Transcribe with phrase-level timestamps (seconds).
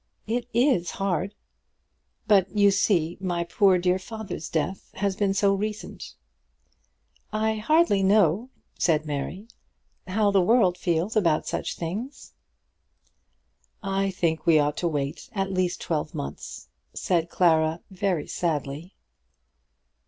[0.25, 1.35] "It is hard."
[2.25, 6.15] "But you see my poor, dear father's death has been so recent."
[7.31, 9.47] "I hardly know," said Mary,
[10.07, 12.33] "how the world feels about such things."
[13.83, 18.95] "I think we ought to wait at least twelve months," said Clara, very sadly.